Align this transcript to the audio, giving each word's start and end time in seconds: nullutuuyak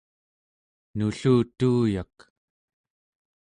nullutuuyak 0.97 2.15